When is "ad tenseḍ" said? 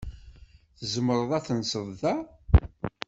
1.37-1.87